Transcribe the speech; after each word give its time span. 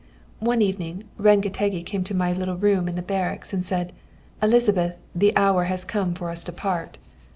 "One 0.39 0.63
evening, 0.63 1.03
Rengetegi 1.19 1.85
came 1.85 2.03
to 2.05 2.15
my 2.15 2.33
little 2.33 2.57
room 2.57 2.87
in 2.87 2.95
the 2.95 3.03
barracks, 3.03 3.53
and 3.53 3.63
said: 3.63 3.93
'Elizabeth, 4.41 4.97
the 5.13 5.31
hour 5.37 5.65
has 5.65 5.85
come 5.85 6.15
for 6.15 6.31
us 6.31 6.43
to 6.45 6.51
part!' 6.51 6.97